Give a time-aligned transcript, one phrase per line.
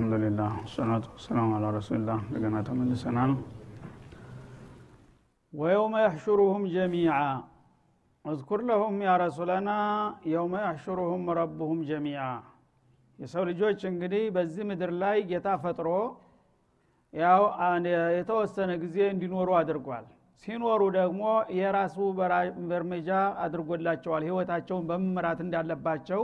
[0.00, 3.32] ብስሚላህ ወልሐምዱሊላህ ሰላቱ ወሰላሙ አላ ረሱሊላህ። እንደገና ተመልሰናል።
[5.52, 7.16] ወየውመ የሕሹሩሁም ጀሚዓ።
[8.24, 9.70] እዝኩር ለሁም ያ ረሱለና
[10.32, 12.22] የውመ የሕሹሩሁም ረቡሁም ጀሚዓ።
[13.18, 15.88] የሰው ልጆች እንግዲህ በዚህ ምድር ላይ ጌታ ፈጥሮ
[17.12, 17.42] ያው
[18.16, 20.06] የተወሰነ ጊዜ እንዲኖሩ አድርጓል።
[20.44, 21.22] ሲኖሩ ደግሞ
[21.58, 21.96] የራሱ
[22.70, 23.10] በርሜጃ
[23.44, 26.22] አድርጎላቸዋል። ህይወታቸውን በመምራት እንዳለባቸው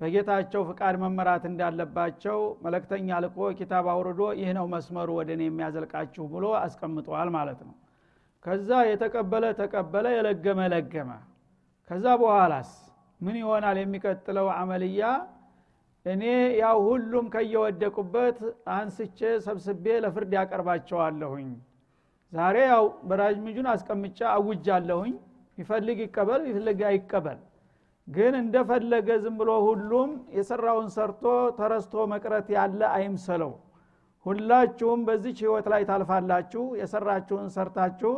[0.00, 6.46] በጌታቸው ፍቃድ መመራት እንዳለባቸው መለክተኛ ልኮ ኪታብ አውርዶ ይህ ነው መስመሩ ወደ እኔ የሚያዘልቃችሁ ብሎ
[6.60, 7.74] አስቀምጠዋል ማለት ነው።
[8.44, 11.10] ከዛ የተቀበለ ተቀበለ የለገመ ለገመ።
[11.90, 12.72] ከዛ በኋላስ
[13.20, 15.02] ምን ይሆናል የሚቀጥለው አመልያ?
[16.06, 16.22] እኔ
[16.60, 18.38] ያው ሁሉም ከየወደቁበት
[18.74, 21.48] አንስቼ ሰብስቤ ለፍርድ ያቀርባቸዋለሁኝ።
[22.32, 23.38] ዛሬ ያው በራጅ
[23.74, 25.14] አስቀምጫ አውጃለሁኝ።
[25.58, 27.40] ይፈልግ ይቀበል ይፈልግ አይቀበል
[28.08, 31.24] ግን እንደፈለገ ዝም ብሎ ሁሉም የሰራውን ሰርቶ
[31.58, 33.52] ተረስቶ መቅረት ያለ አይምሰለው።
[34.26, 38.12] ሁላችሁም በዚች ህይወት ላይ ታልፋላችሁ። የሰራችሁን ሰርታችሁ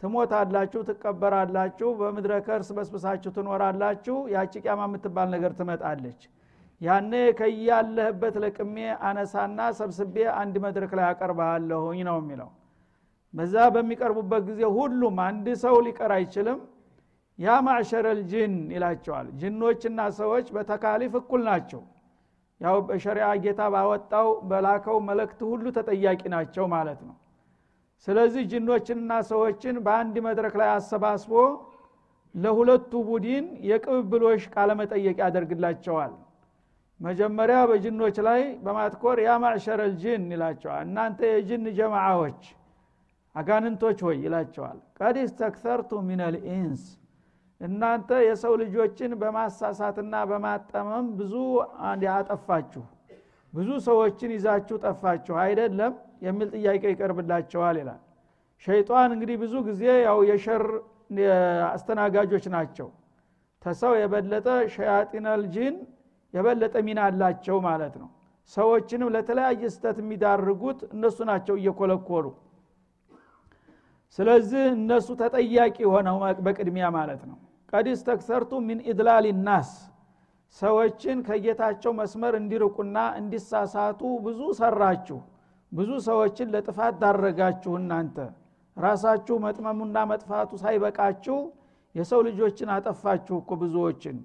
[0.00, 6.20] ትሞታላችሁ ትቀበራላችሁ በምድረ ከርስ በስብሳችሁ ትኖራላችሁ። ያቺ ቂያማ የምትባል ነገር ትመጣለች።
[6.80, 8.76] ያኔ ከያለህበት ለቅሜ
[9.08, 12.50] አነሳና ሰብስቤ አንድ መድረክ ላይ አቀርባለሁኝ ነው የሚለው።
[13.34, 16.60] በዛ በሚቀርቡበት ጊዜ ሁሉም አንድ ሰው ሊቀር አይችልም
[17.38, 21.82] ያ ማዕሸረል ጅን ይላቸዋል። ጅኖችና ሰዎች በተካሊፍ እኩል ናቸው።
[22.60, 27.16] ያው በሸሪያ ጌታ ባወጣው በላከው መልእክት ሁሉ ተጠያቂ ናቸው ማለት ነው።
[28.06, 31.32] ስለዚህ ጅኖችንና ሰዎችን በአንድ መድረክ ላይ አሰባስቦ
[32.34, 36.12] ለሁለቱ ቡድን የቅብብሎሽ ቃለመጠየቅ ያደርግላቸዋል።
[37.00, 42.40] መጀመሪያ በጅኖች ላይ በማትኮር ያ ማዕሸረል ጅን ይላቸዋል። እናንተ የጅን ጀማዓዎች
[43.34, 46.82] አጋንንቶች ሆይ ይላቸዋል። قد استكثرتم من الإنس
[47.60, 51.34] እናንተ የሰው ልጆችን በማሳሳትና በማጥመም ብዙ
[52.06, 52.84] ያጠፋችሁ
[53.52, 55.92] ብዙ ሰዎችን ይዛችሁ ጠፋችሁ አይደለም
[56.26, 58.00] የሚል ጥያቄ ይቀርብላቸዋል ይላል።
[58.66, 60.64] ሸይጣን እንግዲህ ብዙ ጊዜ ያው የሸር
[61.70, 62.88] አስተናጋጆች ናቸው።
[63.62, 65.76] ተሰው የበለጠ شياطين الجن
[66.34, 68.08] የበለጠ ሚና አላቸው ማለት ነው።
[68.52, 72.26] ሰዎችንም ለተለያየ ስተት የሚዳርጉት እነሱ ናቸው እየኮለኮሉ።
[74.18, 76.16] ስለዚህ እነሱ ተጠያቂ ሆነው
[76.46, 77.38] በቅድሚያ ማለት ነው
[77.72, 79.70] ቀድ ስተክሰርቱ ሚን ኢድላል ናስ።
[80.56, 85.18] ሰዎችን ከጌታቸው መስመር እንዲርቁና እንዲሳሳቱ ብዙ ሰራችሁ።
[85.72, 88.16] ብዙ ሰዎችን ለጥፋት ዳረጋችሁ እናንተ።
[88.76, 91.38] ራሳችሁ መጥመሙና መጥፋቱ ሳይበቃችሁ
[91.94, 94.16] የሰው ልጆችን አጠፋችሁ እኮ ብዙዎችን።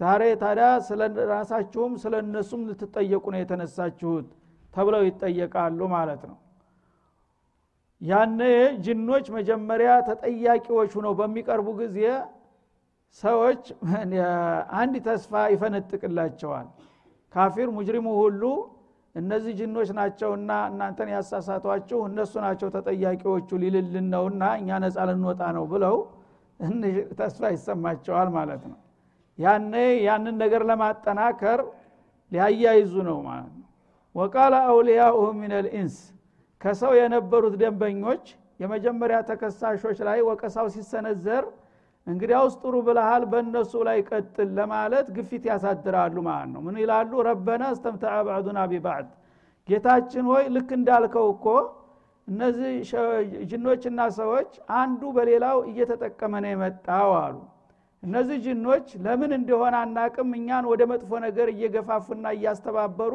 [0.00, 1.00] ዛሬ ታዲያ ስለ
[1.32, 4.28] ራሳችሁም ስለ እነሱም ልትጠየቁ ነው የተነሳችሁት
[4.74, 6.36] ተብለው ይጠየቃሉ ማለት ነው።
[8.00, 8.40] ያነ
[8.84, 11.98] ጅኖች መጀመሪያ ተጠያቂዎች ሁነው በሚቀርቡ ጊዜ
[13.16, 13.62] ሰዎች
[14.78, 16.66] አንድ ተስፋ ይፈነጥቅላቸዋል።
[17.34, 18.42] ካፊር ሙጅሪሙ ሁሉ
[19.14, 25.96] እነዚህ ጅኖች ናቸውና እናንተን ያሳሳቷችሁ እነሱ ናቸው ተጠያቂዎቹ ሊልልን ነውና እኛ ነፃ ልንወጣ ነው ብለው
[27.20, 28.78] ተስፋ ይሰማቸዋል ማለት ነው።
[29.38, 29.72] ያነ
[30.06, 31.60] ያንን ነገር ለማጠናከር
[32.32, 33.66] ሊያያይዙ ነው ማለት ነው።
[34.14, 35.96] ወቃለ አውልያኡሁ ምን ልኢንስ
[36.60, 38.24] ከሰው የነበሩት ደንበኞች
[38.60, 41.44] የመጀመሪያ ተከሳሾች ላይ ወቀሳው ሲሰነዘር
[42.08, 47.10] እንግዲያውስ ጥሩ ብልሃል በእነሱ ላይ ቀጥል ለማለት ግፊት ያሳድራሉ ማለት ነው። ምን ይላሉ?
[47.28, 49.08] ረበና እስተምተዐ ባዕዱና ቢባዕድ።
[49.68, 51.46] ጌታችን ሆይ ልክ እንዳልከው እኮ
[52.28, 52.72] እነዚህ
[53.50, 57.36] ጅኖችና ሰዎች አንዱ በሌላው እየተጠቀመ ነው የመጣው አሉ።
[58.02, 63.14] እነዚህ ጅኖች ለምን እንደሆነ አናቅም። እኛን ወደ መጥፎ ነገር እየገፋፉና እያስተባበሩ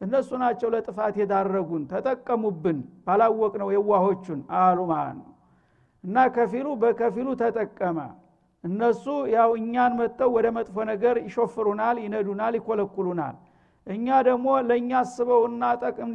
[0.00, 5.26] እነሱ ናቸው ለጥፋት የዳረጉን። ተጠቀሙብን ባላወቅ ነው የዋሆቹን አሉ ማለት ነው።
[6.04, 7.98] እና ከፊሉ በከፊሉ ተጠቀመ
[8.64, 9.04] እነሱ
[9.34, 13.36] ያው እኛን መጥተው ወደ መጥፎ ነገር ይሾፍሩናል ይነዱናል ይኮለኩሉናል።
[13.86, 16.10] እኛ ደግሞ ለእኛ አስበውና ጠቅም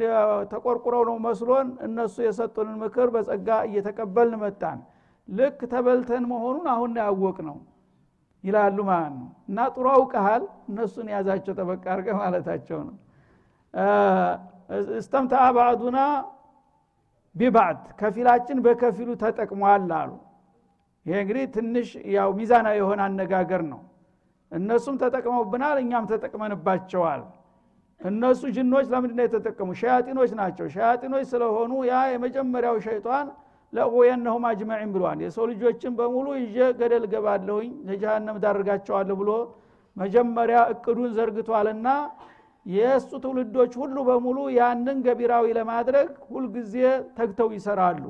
[0.52, 4.78] ተቆርቁረው ነው መስሎን እነሱ የሰጡንን ምክር በጸጋ እየተቀበልን መጣን።
[5.28, 7.56] ልክ ተበልተን መሆኑን አሁን ያወቅ ነው
[8.44, 12.96] ይላሉ ማለት ነው። እና ጥሩ አውቀሃል እነሱን ያዛቸው ጠበቃ አርገ ማለታቸው ነው።
[14.98, 15.98] እስተምተአ ባዕዱና
[17.36, 20.12] ቢባዕድ ከፊላችን በከፊሉ ተጠቅሟል አሉ
[21.06, 23.80] ይሄ እንግዲህ ትንሽ ያው ሚዛና የሆነ አነጋገር ነው።
[24.52, 27.22] እነሱም ተጠቅመውብናል እኛም ተጠቅመንባቸዋል።
[28.00, 29.68] እነሱ ጅኖች ለምንድነው የተጠቀሙ?
[29.80, 33.26] ሸያጢኖች ናቸው። ሸያጢኖች ስለሆኑ ያ የመጀመሪያው ሸይጣን
[33.72, 39.30] ለቆየነሁም አጅመዒን ብሏል። የሰው ልጆችን በሙሉ ይዤ ገደል ገባለሁኝ ለጀሃነም ዳርጋቸዋለሁ ብሎ
[39.96, 41.88] መጀመሪያ እቅዱን ዘርግቷልና
[42.66, 46.74] የእሱ ትውልዶች ሁሉ በሙሉ ያንን ገቢራዊ ለማድረግ ሁልጊዜ
[47.18, 48.04] ተግተው ይሰራሉ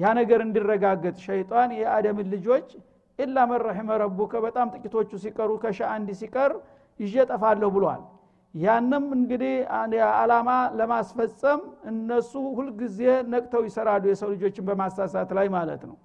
[0.00, 2.68] ያ ነገር እንዲረጋገጥ። ሸይጣን የአደምን ልጆች
[3.18, 6.52] ኢላ መን ረሒመ ረቡከ በጣም ጥቂቶቹ ሲቀሩ ከሻ አንድ ሲቀር
[7.00, 8.02] ይዤ ጠፋለሁ ብሏል።
[8.54, 9.52] ያንም እንግዲህ
[10.14, 10.48] አላማ
[10.78, 11.60] ለማስፈጸም
[11.90, 12.98] እነሱ ሁልጊዜ
[13.32, 15.96] ነቅተው ይሰራሉ የሰው ልጆችን በማሳሳት ላይ ማለት ነው።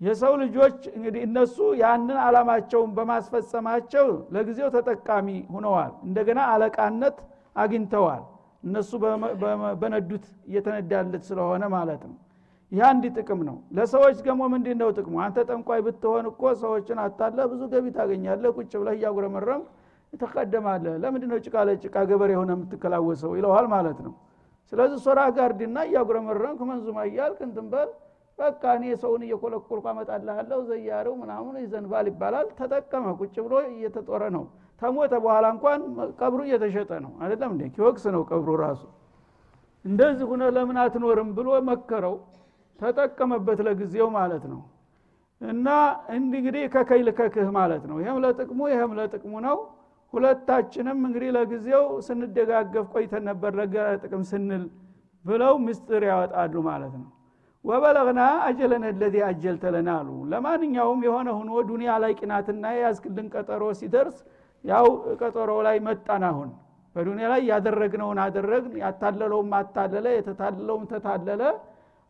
[0.00, 7.18] የሰው ልጆች እንግዲህ እነሱ ያንን አላማቸውን በማስፈጸማቸው ለጊዜው ተጠቃሚ ሁነዋል እንደገና አለቃነት
[7.56, 8.22] አግኝተዋል።
[8.64, 8.90] እነሱ
[9.80, 12.16] በነዱት እየተነዳለት ስለሆነ ማለት ነው
[12.72, 15.14] ይህ አንድ ጥቅም ነው። ለሰዎች ደግሞ ምንድ ነው ጥቅሙ?
[15.24, 19.62] አንተ ጠንቋይ ብትሆን እኮ ሰዎችን አታለ ብዙ ገቢ ታገኛለህ ቁጭ ብለህ እያጉረመረም
[20.12, 23.32] ትቀደማለህ። ለምንድ ነው ጭቃ ለጭቃ ገበሬ የሆነ የምትከላወሰው?
[23.38, 24.14] ይለዋል ማለት ነው።
[24.72, 27.90] ስለዚህ ሶራ ጋርድና እያጉረመረም ከመንዙማ እያልክ እንትን በል
[28.38, 34.44] በቃ እኔ ሰውን እየኮለኮልኩ አመጣልሃለሁ ዘያሬው ምናምን ይዘንባል ይባላል። ተጠቀመ ቁጭ ብሎ እየተጦረ ነው።
[34.82, 35.80] ተሞተ በኋላ እንኳን
[36.20, 37.62] ቀብሩ እየተሸጠ ነው። አይደለም እንዴ?
[37.74, 38.82] ኪወክስ ነው ቀብሩ ራሱ።
[39.84, 42.16] እንደዚህ ሁነ ለምን አትኖርም ብሎ መከረው
[42.82, 44.60] ተጠቀመበት ለጊዜው ማለት ነው።
[45.40, 45.68] እና
[46.16, 49.56] እንግዲህ ከከይል ከክህ ማለት ነው። ይህም ለጥቅሙ ይህም ለጥቅሙ ነው።
[50.12, 54.64] ሁለታችንም እንግዲህ ለጊዜው ስንደጋገፍ ቆይተን ነበር ለገራ ጥቅም ስንል
[55.24, 57.08] ብለው ምስጢር ያወጣሉ ማለት ነው።
[57.64, 64.16] ወበለግና አጀለን ለዚ አጀልተለና አሉ። ለማንኛውም የሆነ ሁኖ ዱኒያ ላይ ቅናትና የያዝክልን ቀጠሮ ሲደርስ
[64.64, 64.86] ያው
[65.20, 66.50] ቀጠሮ ላይ መጣን አሁን።
[66.96, 71.42] በዱኒያ ላይ ያደረግነውን አደረግን። ያታለለውም አታለለ የተታለለውም ተታለለ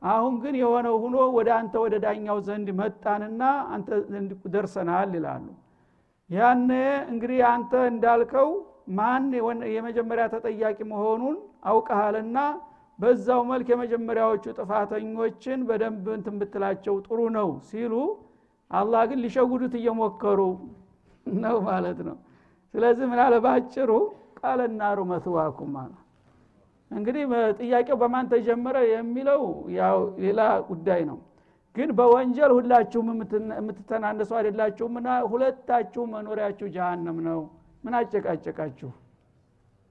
[0.03, 3.43] አሁን ግን የሆነው ሁኖ ወደ አንተ ወደ ዳኛው ዘንድ መጣንና
[3.75, 5.45] አንተ ዘንድ ደርሰናል ይላሉ።
[6.31, 6.71] ያነ
[7.13, 8.51] እንግዲህ አንተ እንዳልከው
[8.99, 9.25] ማን
[9.75, 11.37] የመጀመሪያ ተጠያቂ መሆኑን
[11.71, 12.39] አውቀሃልና
[12.99, 17.95] በዛው መልክ የመጀመሪያዎቹ ጥፋተኞችን በደንብ እንትን ብትላቸው ጥሩ ነው ሲሉ
[18.71, 20.41] አላህ ግን ሊሸውዱት እየሞከሩ
[21.27, 22.17] ነው ማለት ነው።
[22.75, 23.91] ስለዚህ ምን አለ ባጭሩ
[24.39, 25.93] ቃለ ናሩ መስዋኩም አለ
[26.93, 27.25] እንግዲህ
[27.61, 29.43] ጥያቄው በማን ተጀመረ የሚለው
[29.77, 31.19] ያው ሌላ ጉዳይ ነው።
[31.77, 33.07] ግን በወንጀል ሁላችሁም
[33.59, 37.41] የምትተናነሱ አይደላችሁምና ሁለታችሁ መኖሪያችሁ ጀሃነም ነው።
[37.85, 38.91] ምን አጨቃጨቃችሁ?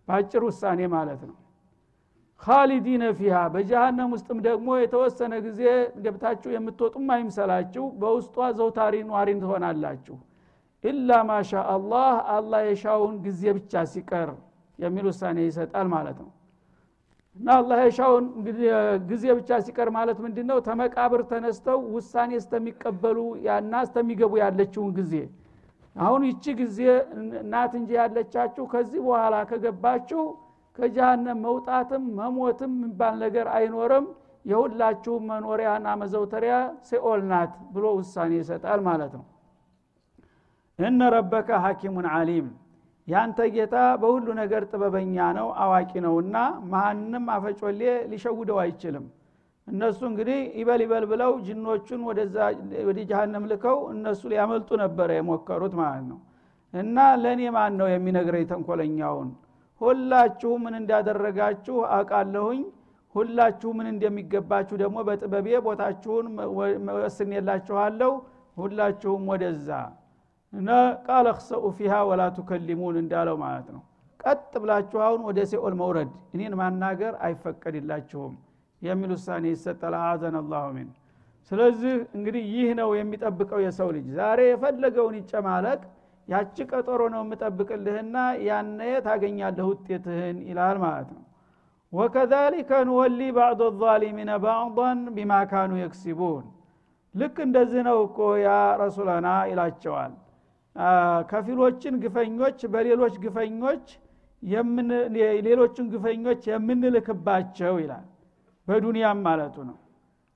[0.08, 1.38] በአጭር ውሳኔ ማለት ነው።
[2.44, 5.62] ካሊዲነ ፊሃ በጀሃነም ውስጥም ደግሞ የተወሰነ ጊዜ
[6.06, 10.16] ገብታችሁ የምትወጡም አይምሰላችሁ በውስጧ ዘውታሪ ኗሪን ትሆናላችሁ።
[10.84, 14.30] ኢላ ማሻ አላህ አላህ የሻውን ጊዜ ብቻ ሲቀር
[14.80, 16.32] የሚል ውሳኔ ይሰጣል ማለት ነው
[17.38, 18.26] እና አላህ የሻውን
[19.10, 25.14] ጊዜ ብቻ ሲቀር ማለት ምንድ ነው ተመቃብር ተነስተው ውሳኔ እስተሚቀበሉ ያና እስተሚገቡ ያለችውን ጊዜ።
[25.96, 26.80] አሁን ይቺ ጊዜ
[27.54, 30.22] ናት እንጂ ያለቻችሁ ከዚህ በኋላ ከገባችሁ
[30.78, 34.06] ከጀሃነም መውጣትም መሞትም የሚባል ነገር አይኖርም።
[34.46, 36.54] የሁላችሁም መኖሪያና መዘውተሪያ
[36.88, 39.26] ሲኦል ናት ብሎ ውሳኔ ይሰጣል ማለት ነው።
[40.80, 42.48] እነ ረበከ ሐኪሙን አሊም
[43.08, 46.36] ያንተ ጌታ በሁሉ ነገር ጥበበኛ ነው አዋቂ ነውና
[46.74, 47.82] ማንም አፈጮሌ
[48.12, 49.06] ሊሸውደው አይችልም።
[49.68, 52.02] እነሱ እንግዲህ ይበል ይበል ብለው ጅኖቹን
[52.88, 56.20] ወደ ጀሃነም ልከው እነሱ ሊያመልጡ ነበረ የሞከሩት ማለት ነው።
[56.74, 59.30] እና ለእኔ ማን ነው የሚነግረኝ ተንኮለኛውን?
[59.82, 62.62] ሁላችሁ ምን እንዳደረጋችሁ አውቃለሁኝ።
[63.16, 66.28] ሁላችሁ ምን እንደሚገባችሁ ደግሞ በጥበቤ ቦታችሁን
[66.98, 68.12] ወስኔላችኋለሁ
[68.58, 69.70] ሁላችሁም ወደዛ
[70.54, 70.70] እና
[71.06, 73.82] ቃለ ክሰኡ ፊሃ ወላ ቱከሊሙን እንዳለው ማለት ነው።
[74.20, 78.34] ቀጥ ብላችሁ አሁን ወደ ሲኦል መውረድ እኔን ማናገር አይፈቀድላችሁም
[78.82, 80.90] የሚል ውሳኔ ይሰጠል አዘን አላሁ ሚን።
[81.52, 85.80] ስለዚህ እንግዲህ ይህ ነው የሚጠብቀው የሰው ልጅ። ዛሬ የፈለገውን ይጨማለቅ
[86.28, 88.18] ያቺ ቀጠሮ ነው የምጠብቅልህና
[88.48, 91.24] ያነ ታገኛለህ ውጤትህን ይላል ማለት ነው።
[91.94, 95.34] ወከዛሊከ ንወሊ ባዕድ ዛሊሚነ ባዕضን ቢማ
[95.78, 96.46] የክሲቡን።
[97.16, 98.50] ልክ እንደዚህ ነው እኮ ያ
[98.82, 100.12] ረሱለና ይላቸዋል
[101.30, 103.86] ከፊሎችን ግፈኞች በሌሎች ግፈኞች
[105.46, 108.06] ሌሎችን ግፈኞች የምንልክባቸው ይላል።
[108.68, 109.78] በዱንያም ማለቱ ነው።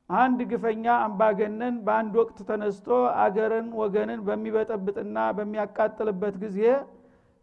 [0.10, 2.88] አንድ ግፈኛ አምባገነን በአንድ ወቅት ተነስቶ
[3.24, 6.60] አገርን ወገንን በሚበጠብጥና በሚያቃጥልበት ጊዜ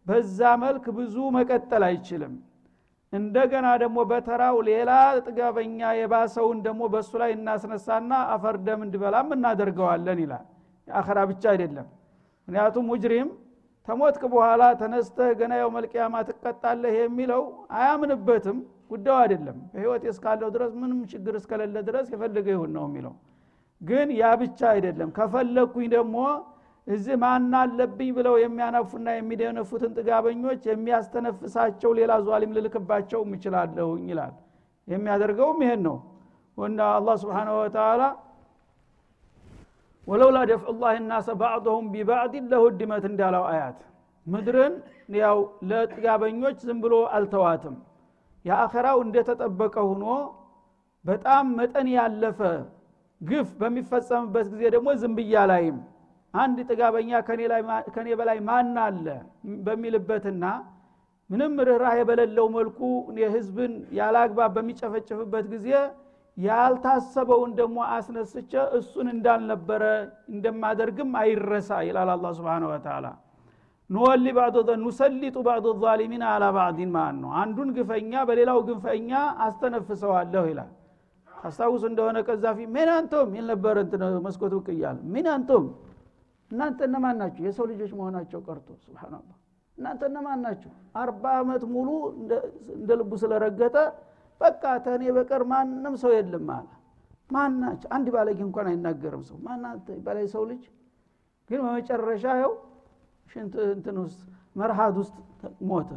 [0.07, 2.33] በዛ መልክ ብዙ መቀጠል አይችልም።
[3.13, 4.91] እንደገና ደግሞ በተራው ሌላ
[5.25, 10.45] ጥጋበኛ የባሰውን ደግሞ በእሱ ላይ እናስነሳና አፈርደም እንድበላም እናደርገዋለን ይላል።
[10.87, 11.89] የአኸራ ብቻ አይደለም
[12.47, 13.29] ምክንያቱም ሙጅሪም
[13.87, 17.41] ተሞትክ በኋላ ተነስተህ ገና ያው መልቅያማ ትቀጣለህ የሚለው
[17.77, 18.57] አያምንበትም።
[18.91, 23.13] ጉዳዩ አይደለም። በህይወት እስካለው ድረስ ምንም ችግር እስከሌለ ድረስ የፈለገ ይሁን ነው የሚለው።
[23.81, 26.17] ግን ያ ብቻ አይደለም። ከፈለግኩኝ ደግሞ
[26.87, 34.33] እዚህ ማና አለብኝ ብለው የሚያነፉና የሚደነፉትን ጥጋበኞች የሚያስተነፍሳቸው ሌላ ዟሊም ልልክባቸው እችላለሁኝ ይላል።
[34.87, 35.97] የሚያደርገውም ይሄን ነው።
[36.57, 38.01] እና አላህ ስብሓንሁ ወተላ
[40.07, 43.79] ወለውላ ደፍዑ ላህ ናሰ ባዕضሁም ቢባዕድ ለሁድመት እንዳለው አያት።
[44.25, 44.73] ምድርን
[45.17, 45.37] ያው
[45.69, 47.75] ለጥጋበኞች ዝም ብሎ አልተዋትም።
[48.45, 50.05] የአኸራው እንደተጠበቀ ሁኖ
[51.05, 52.39] በጣም መጠን ያለፈ
[53.21, 55.77] ግፍ በሚፈጸምበት ጊዜ ደግሞ ዝንብያ ላይም
[56.33, 57.11] አንድ ጥጋበኛ
[57.95, 59.05] ከኔ በላይ ማን አለ
[59.65, 60.45] በሚልበትና
[61.29, 62.79] ምንም ርኅራሄ በሌለው መልኩ
[63.19, 65.67] የህዝብን ያለ አግባብ በሚጨፈጭፍበት ጊዜ
[66.37, 69.83] ያልታሰበውን ደግሞ አስነስቼ እሱን እንዳልነበረ
[70.33, 73.05] እንደማደርግም አይረሳ ይላል አላ ስብን ወተላ
[73.89, 79.11] ኑወሊ ባዕዶ ኑሰሊጡ ባዕዶ ዛሊሚን አላ ባዕዲን ማለት ነው። አንዱን ግፈኛ በሌላው ግፈኛ
[79.45, 80.71] አስተነፍሰዋለሁ ይላል።
[81.27, 83.75] አስታውስ እንደሆነ ቀዛፊ ምን አንቶም ይል ነበር
[84.27, 85.65] መስኮት ብቅ እያለ ምን አንቶም
[86.51, 87.41] እናንተ እነማን ናችሁ?
[87.47, 89.37] የሰው ልጆች መሆናቸው ቀርቶ ስብናላህ
[89.77, 90.71] እናንተ እነማን ናችሁ?
[91.01, 91.89] አርባ ዓመት ሙሉ
[92.75, 93.75] እንደ ልቡ ስለረገጠ
[94.41, 96.67] በቃ ተኔ በቀር ማንም ሰው የለም አለ።
[97.29, 97.87] ማን ናቸው?
[97.95, 100.63] አንድ ባለጌ እንኳን አይናገርም ሰው። ማናት በላይ ሰው ልጅ?
[101.49, 102.51] ግን በመጨረሻ ያው
[103.27, 103.53] ሽንት
[103.99, 104.21] ውስጥ
[104.55, 105.15] መርሃት ውስጥ
[105.69, 105.91] ሞተ።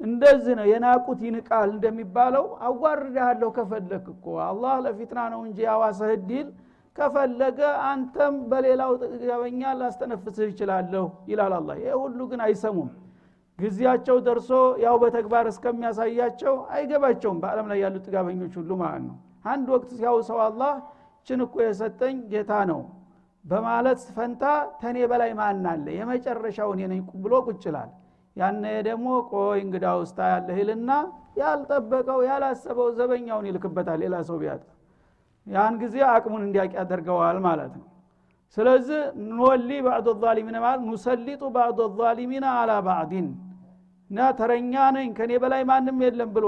[0.00, 6.48] እንደዚህ ነው። የናቁት ይንቃል እንደሚባለው አዋርዳለሁ ከፈለክ እኮ። አላህ ለፊትና ነው እንጂ ያዋሰህ ዲል
[6.96, 12.88] ከፈለገ አንተም በሌላው ጥገበኛ ላስተነፍስህ ይችላለሁ ይላል አላ ይህ ሁሉ ግን አይሰሙም
[13.58, 14.50] ጊዜያቸው ደርሶ
[14.84, 19.16] ያው በተግባር እስከሚያሳያቸው አይገባቸውም። በአለም ላይ ያሉ ጥጋበኞች ሁሉ ማለት ነው።
[19.52, 20.74] አንድ ወቅት ሲያው ሰው አላህ
[21.28, 22.80] ችን እኮ የሰጠኝ ጌታ ነው
[23.44, 24.44] በማለት ፈንታ
[24.80, 25.86] ተኔ በላይ ማን አለ?
[25.98, 27.90] የመጨረሻውን የነኝ ብሎ ቁጭላል
[28.36, 30.90] ያነ ደግሞ ቆይ እንግዳ ውስታ ያለህልና
[31.40, 34.62] ያልጠበቀው ያላሰበው ዘበኛውን ይልክበታል። ሌላ ሰው ቢያጣ
[35.46, 37.86] ያን ጊዜ አቅሙን እንዲያቅ ያደርገዋል ማለት ነው።
[38.56, 43.26] ስለዚህ ንወሊ ባዕድ ዛሊሚን ማለት ኑሰሊጡ ባዕድ ዛሊሚን አላ ባዕዲን
[44.10, 46.46] እና ተረኛ ነኝ ከኔ በላይ ማንም የለም ብሎ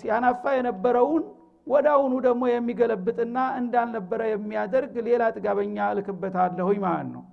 [0.00, 1.24] ሲያናፋ የነበረውን
[1.92, 7.24] አሁኑ ደግሞ የሚገለብጥና እንዳልነበረ የሚያደርግ ሌላ ጥጋበኛ እልክበታለሁኝ ማለት ነው።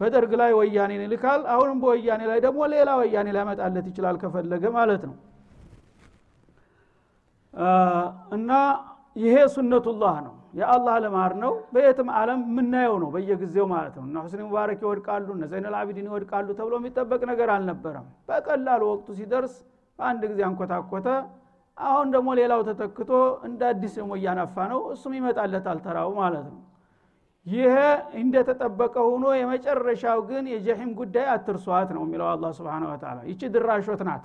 [0.00, 5.14] በደርግ ላይ ወያኔን ይልካል አሁንም በወያኔ ላይ ደግሞ ሌላ ወያኔ ሊያመጣለት ይችላል ከፈለገ ማለት ነው።
[8.36, 8.50] እና
[9.16, 14.40] ይሄ ሱነቱላህ ነው የአላህ ልማር ነው። በየትም አለም የምናየው ነው በየጊዜው ማለት ነው። እና ሁስኒ
[14.46, 19.54] ሙባረክ ይወድቃሉ እነ ዘይነል አቢዲን ይወድቃሉ ተብሎ የሚጠበቅ ነገር አልነበረም። በቀላሉ ወቅቱ ሲደርስ
[19.98, 21.08] በአንድ ጊዜ አንኮታኮተ።
[21.76, 23.10] አሁን ደግሞ ሌላው ተተክቶ
[23.46, 26.60] እንደ አዲስ ደግሞ እያናፋ ነው። እሱም ይመጣለታል ተራው ማለት ነው።
[27.46, 27.74] ይሄ
[28.20, 34.24] እንደተጠበቀ ሆኖ የመጨረሻው ግን የጀሒም ጉዳይ አትርሷት ነው የሚለው አላ ስብን ወተላ ይቺ ድራሾት ናት።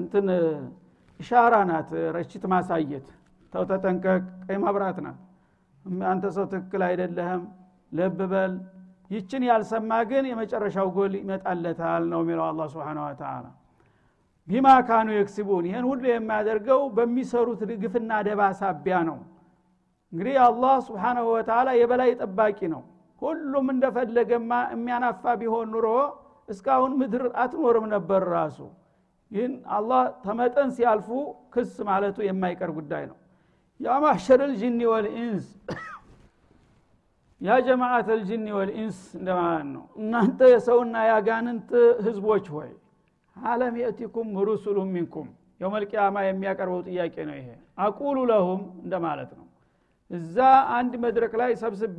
[0.00, 0.26] እንትን
[1.20, 3.06] ኢሻራ ናት ረችት ማሳየት
[3.54, 5.18] ተው ተጠንቀቅ ቀይ መብራት ናት።
[6.08, 7.42] አንተ ሰው ትክክል አይደለህም
[7.92, 8.54] ልብ በል።
[9.10, 13.44] ይችን ያልሰማ ግን የመጨረሻው ጎል ይመጣለታል ነው የሚለው አላ ስብን ወተላ
[14.48, 19.18] ቢማ ካኑ የክስቡን ይህን ሁሉ የሚያደርገው በሚሰሩት ግፍና ደባ ሳቢያ ነው።
[20.12, 22.82] እንግዲህ አላህ ስብሓናሁ ወተላ የበላይ ጠባቂ ነው።
[23.22, 25.86] ሁሉም እንደፈለገማ የሚያናፋ ቢሆን ኑሮ
[26.48, 28.58] እስካሁን ምድር አትኖርም ነበር ራሱ።
[29.30, 31.08] ግን አላህ ተመጠን ሲያልፉ
[31.54, 33.16] ክስ ማለቱ የማይቀር ጉዳይ ነው
[33.80, 35.46] ያ ማሕሸር ልጅኒ ወልኢንስ
[37.40, 41.70] ያ ጀማዓት ልጅኒ ወልኢንስ እንደማለት ነው። እናንተ የሰውና የአጋንንት
[42.06, 42.70] ህዝቦች ሆይ
[43.36, 45.28] አለም የእቲኩም ሩሱሉ ሚንኩም
[45.60, 47.48] የውመልቅያማ የሚያቀርበው ጥያቄ ነው ይሄ።
[47.84, 49.46] አቁሉ ለሁም እንደማለት ነው።
[50.10, 50.36] እዛ
[50.76, 51.98] አንድ መድረክ ላይ ሰብስቤ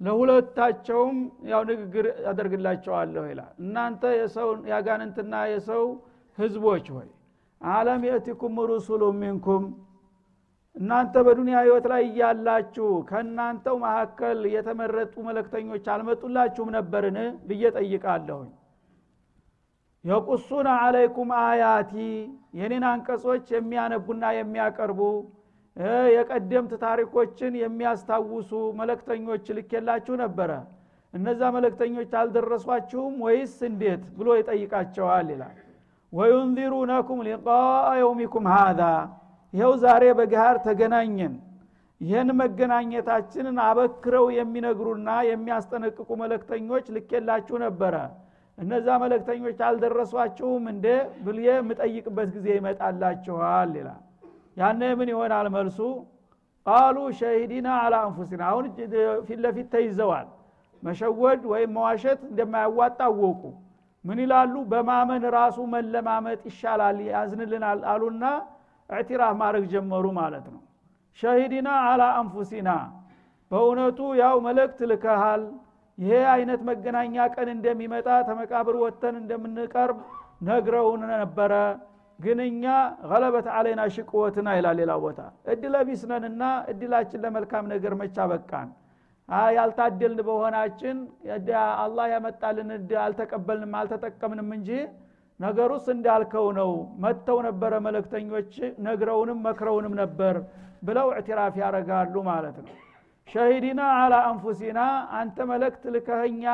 [0.00, 1.16] ለሁለታቸውም
[1.50, 5.84] ያው ንግግር ያደርግላቸዋለሁ ይላል። እናንተ የሰው የአጋንንትና የሰው
[6.38, 7.08] ህዝቦች ሆይ
[7.60, 9.64] አለም የእቲኩም ሩሱሉ ሚንኩም
[10.76, 18.50] እናንተ በዱንያ ህይወት ላይ እያላችሁ ከእናንተው መካከል የተመረጡ መለክተኞች አልመጡላችሁም ነበርን ብዬ ጠይቃለሁኝ።
[20.04, 21.92] የቁሱና አለይኩም አያቲ
[22.58, 25.00] የኔን አንቀጾች የሚያነቡና የሚያቀርቡ
[26.14, 28.50] የቀደምት ታሪኮችን የሚያስታውሱ
[28.80, 30.50] መለክተኞች ልኬላችሁ ነበረ።
[31.14, 35.56] እነዛ መለክተኞች አልደረሷችሁም ወይስ እንዴት ብሎ ይጠይቃቸዋል ይላል።
[36.12, 37.46] ወዩንዚሩነኩም ሊቃ
[38.00, 38.80] የውሚኩም ሃዛ
[39.54, 41.34] ይኸው ዛሬ በገሃር ተገናኘን።
[42.00, 47.94] ይህን መገናኘታችንን አበክረው የሚነግሩና የሚያስጠነቅቁ መለክተኞች ልኬላችሁ ነበረ።
[48.58, 50.86] እነዛ መለክተኞች አልደረሷችሁም እንደ
[51.24, 54.02] ብልዬ የምጠይቅበት ጊዜ ይመጣላችኋል ይላል።
[54.56, 55.78] ያነ ምን ይሆናል መልሱ?
[56.66, 58.64] ቃሉ ሸሂዲና አላ አንፉሲና አሁን
[59.26, 60.26] ፊት ለፊት ተይዘዋል።
[60.82, 63.42] መሸወድ ወይም መዋሸት እንደማያዋጣ አወቁ።
[64.04, 64.54] ምን ይላሉ?
[64.72, 68.24] በማመን ራሱ መለማመጥ ይሻላል ያዝንልናል አሉና
[68.92, 70.60] እዕትራፍ ማድረግ ጀመሩ ማለት ነው።
[71.18, 72.70] ሸሂዲና አላ አንፉሲና
[73.50, 75.42] በእውነቱ ያው መልእክት ልከሃል
[75.98, 79.98] ይሄ አይነት መገናኛ ቀን እንደሚመጣ ተመቃብር ወጥተን እንደምንቀርብ
[80.48, 81.52] ነግረውን ነበረ
[82.18, 82.64] ግን እኛ
[83.10, 85.20] ገለበት አለይና ሽቅወትና ይላል ሌላ ቦታ።
[85.52, 88.68] እድለ ቢስነንና እድላችን ለመልካም ነገር መቻ በቃን።
[89.56, 90.96] ያልታደልን በሆናችን
[91.82, 94.70] አላህ ያመጣልን እድ አልተቀበልንም አልተጠቀምንም እንጂ
[95.42, 96.70] ነገሩስ እንዳልከው ነው።
[97.04, 98.52] መጥተው ነበረ መለክተኞች
[98.86, 100.34] ነግረውንም መክረውንም ነበር
[100.82, 102.74] ብለው እዕትራፍ ያረጋሉ ማለት ነው።
[103.28, 104.80] ሸሂዲና አላ አንፉሲና
[105.18, 106.44] አንተ መለክት ልከኸኛ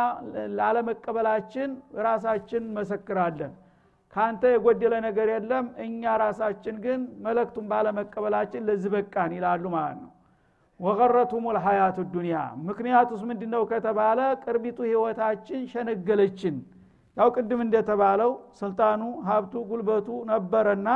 [0.59, 1.71] ላለመቀበላችን
[2.07, 3.53] ራሳችን መሰክራለን።
[4.13, 10.13] ከአንተ የጎደለ ነገር የለም እኛ ራሳችን ግን መለክቱን ባለመቀበላችን ለዚህ በቃን ይላሉ ማለት ነው።
[10.81, 16.57] ወቀረቱም ልሀያቱ ዱኒያ ምክንያቱስ ምንድነው ከተባለ ቅርቢቱ ህይወታችን ሸነገለችን
[17.19, 20.89] ያው ቅድም እንደተባለው ስልጣኑ ሀብቱ ጉልበቱ ነበረና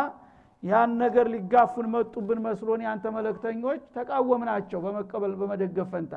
[0.63, 6.15] ያን ነገር ሊጋፉን መጡብን መስሎን ያንተ መለክተኞች ተቃወምናቸው በመቀበል በመደገፍ ፈንታ።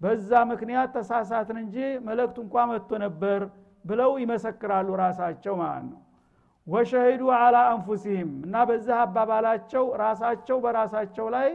[0.00, 1.76] በዛ ምክንያት ተሳሳትን እንጂ
[2.06, 3.40] መለክቱ እንኳ መጥቶ ነበር
[3.84, 6.00] ብለው ይመሰክራሉ ራሳቸው ማለት ነው።
[6.66, 11.48] ወሸሂዱ አላ አንፉሲህም እና በዚህ አባባላቸው ራሳቸው በራሳቸው ላይ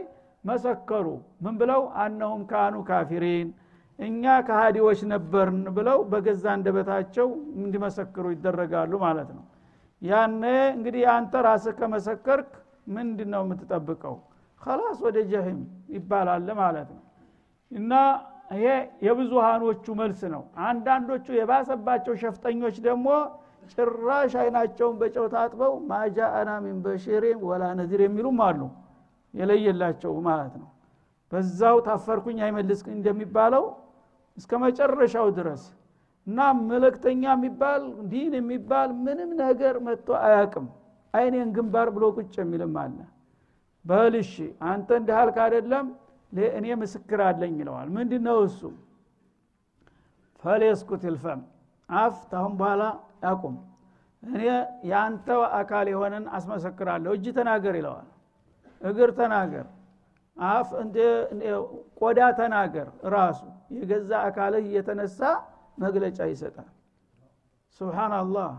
[0.44, 1.06] መሰከሩ።
[1.44, 1.82] ምን ብለው?
[2.02, 3.48] አነሁም ካኑ ካፊሪን
[4.02, 7.26] እኛ ከሃዲዎች ነበርን ብለው በገዛ እንደበታቸው
[7.58, 9.44] እንዲመሰክሩ ይደረጋሉ ማለት ነው።
[10.02, 10.44] ያነ
[10.76, 12.50] እንግዲህ አንተ ራስህ ከመሰከርክ
[12.94, 14.16] ምንድን ነው የምትጠብቀው?
[14.60, 15.60] ከላስ ወደ ጀሂም
[15.94, 17.02] ይባላል ማለት ነው።
[17.70, 17.92] እና
[18.54, 18.66] ይሄ
[19.06, 23.06] የብዙሃኖቹ መልስ ነው። አንዳንዶቹ የባሰባቸው ሸፍጠኞች ደግሞ
[23.72, 28.60] ጭራሽ አይናቸውን በጨው ታጥበው ማጃአና ሚን በሽሪን ወላ ነዚር የሚሉም አሉ።
[29.34, 30.68] የለየላቸው ማለት ነው።
[31.32, 33.64] በዛው ታፈርኩኝ አይመልስ እንደሚባለው
[34.38, 35.62] እስከ መጨረሻው ድረስ
[36.26, 40.66] እና መለክተኛ የሚባል ዲን የሚባል ምንም ነገር መጥቶ አያቅም
[41.14, 42.98] አይኔን ግንባር ብሎ ቁጭ የሚልም አለ።
[43.84, 44.30] በልሽ
[44.68, 45.86] አንተ እንዳልክ አይደለም?
[46.52, 48.60] እኔ ምስክር አለኝ ይለዋል። ምንድ ነው እሱ?
[50.42, 51.40] ፈሌስኩት ልፈም
[51.88, 52.82] አፍ ታሁን በኋላ
[53.24, 53.56] ያቁም።
[54.22, 54.40] እኔ
[54.90, 55.26] የአንተ
[55.58, 58.08] አካል የሆነን አስመሰክራለሁ እጅ ተናገር ይለዋል።
[58.80, 59.66] እግር ተናገር።
[60.36, 60.68] አፍ
[62.00, 63.40] ቆዳ ተናገር ራሱ
[63.72, 65.20] የገዛ አካልህ እየተነሳ
[65.78, 66.70] መግለጫ ይሰጣል።
[67.80, 68.50] ስብሓናላህ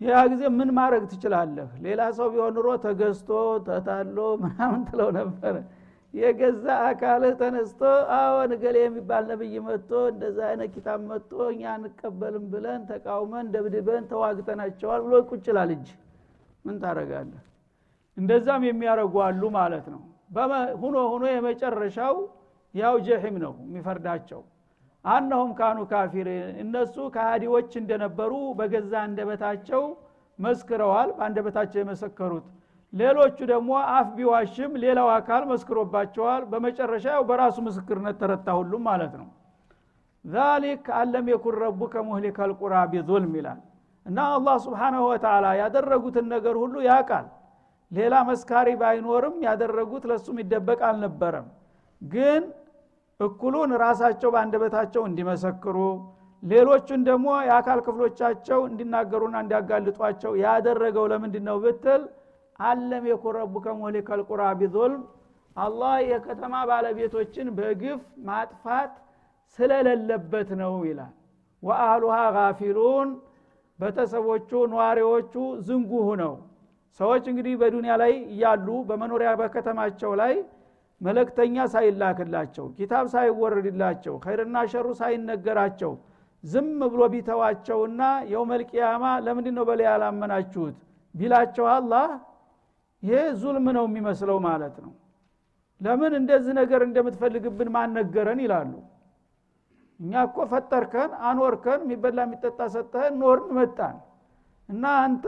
[0.00, 1.68] ያ ጊዜ ምን ማድረግ ትችላለህ?
[1.84, 3.30] ሌላ ሰው ቢሆን ኑሮ ተገዝቶ
[3.66, 5.54] ተታሎ ምናምን ትለው ነበረ
[6.14, 7.80] የገዛ አካልህ ተነስቶ
[8.14, 15.00] አዎን እገሌ የሚባል ነብይ መጥቶ እንደዛ አይነት ኪታብ መጥቶ እኛ አንቀበልም ብለን ተቃውመን ደብድበን ተዋግተናቸዋል
[15.06, 15.86] ብሎ ቁጭላል እጅ
[16.64, 17.44] ምን ታረጋለህ
[18.16, 20.02] እንደዛም የሚያደርጉ አሉ ማለት ነው።
[20.82, 22.16] ሁኖ ሁኖ የመጨረሻው
[22.74, 24.40] ያው ጀሒም ነው የሚፈርዳቸው።
[25.04, 26.28] አነሁም ካኑ ካፊሪን
[26.62, 29.82] እነሱ ከሃዲዎች እንደነበሩ በገዛ አንደበታቸው
[30.38, 32.46] መስክረዋል በአንደበታቸው የመሰከሩት።
[32.92, 39.28] ሌሎቹ ደግሞ አፍ ቢዋሽም ሌላው አካል መስክሮባቸዋል። በመጨረሻ ያው በራሱ ምስክርነት ተረታ ሁሉም ማለት ነው።
[40.24, 43.60] ዛሊክ አለም የኩን ረቡከ ሙህሊከ ልቁራ ቢظልም ይላል።
[44.06, 47.26] እና አላህ ስብሓናሁ ወተላ ያደረጉትን ነገር ሁሉ ያቃል
[47.90, 51.46] ሌላ መስካሪ ባይኖርም ያደረጉት ለሱ የሚደበቅ አልነበረም።
[52.02, 52.42] ግን
[53.20, 55.76] እኩሉን ራሳቸው በአንደበታቸው እንዲመሰክሩ
[56.42, 62.02] ሌሎቹን ደግሞ የአካል ክፍሎቻቸው እንዲናገሩና እንዲያጋልጧቸው ያደረገው ለምንድን ነው ብትል
[62.60, 65.02] አለም የኩን ረቡከ ሙህሊከል ቁራ ቢظልም
[65.56, 68.92] አላህ የከተማ ባለቤቶችን በግፍ ማጥፋት
[69.58, 71.12] ስለሌለበት ነው ይላል።
[71.62, 73.08] ወአህሉሃ ጋፊሉን
[73.78, 75.34] ቤተሰቦቹ ነዋሪዎቹ
[75.66, 76.34] ዝንጉ ሁነው
[77.00, 80.32] ሰዎች እንግዲህ በዱንያ ላይ እያሉ በመኖሪያ በከተማቸው ላይ
[81.00, 85.92] መለክተኛ ሳይላክላቸው ኪታብ ሳይወረድላቸው ኸይርና ሸሩ ሳይነገራቸው
[86.44, 90.76] ዝም ብሎ ቢተዋቸውና የውመልቅያማ ለምንድ ነው በላይ ያላመናችሁት
[91.14, 92.06] ቢላቸው አላህ
[93.02, 94.92] ይሄ ዙልም ነው የሚመስለው ማለት ነው።
[95.80, 98.72] ለምን እንደዚህ ነገር እንደምትፈልግብን ማን ነገረን ይላሉ።
[100.00, 103.96] እኛ እኮ ፈጠርከን አኖርከን የሚበላ የሚጠጣ ሰጠህን ኖርን መጣን
[104.68, 105.24] እና አንተ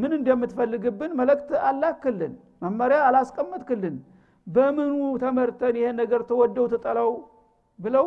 [0.00, 2.32] ምን እንደምትፈልግብን መለክት አላክልን
[2.64, 3.96] መመሪያ አላስቀመጥክልን
[4.46, 7.10] በምኑ ተመርተን ይሄን ነገር ተወደው ትጠላው
[7.78, 8.06] ብለው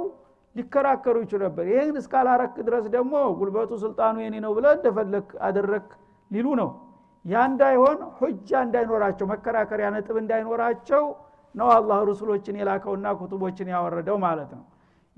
[0.56, 5.88] ሊከራከሩ ይችሉ ነበር። ይህን እስካላረክ ድረስ ደግሞ ጉልበቱ ስልጣኑ የኔ ነው ብለ እንደፈለግ አደረክ
[6.32, 6.70] ሊሉ ነው።
[7.26, 11.04] ያ እንዳይሆን ሁጃ እንዳይኖራቸው መከራከሪያ ነጥብ እንዳይኖራቸው
[11.56, 14.64] ነው አላህ ሩሱሎችን የላከውና ኩቱቦችን ያወረደው ማለት ነው።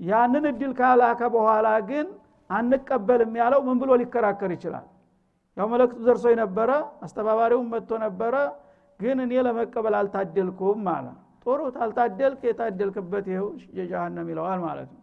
[0.00, 2.06] ያንን እድል ካላከ በኋላ ግን
[2.50, 4.86] አንቀበልም ያለው ምን ብሎ ሊከራከር ይችላል?
[5.56, 6.70] ያው መለክቱ ደርሶ ነበረ
[7.04, 8.34] አስተባባሪውም መጥቶ ነበረ
[9.00, 11.06] ግን እኔ ለመቀበል አልታደልኩም አለ።
[11.42, 13.46] ጥሩ ታልታደልክ የታደልክበት ይኸው
[13.78, 15.02] የጀሃነም ይለዋል ማለት ነው።